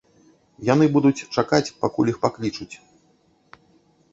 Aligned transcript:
Яны 0.69 0.85
будуць 0.95 1.25
чакаць, 1.37 1.73
пакуль 1.83 2.09
іх 2.15 2.17
паклічуць. 2.25 2.71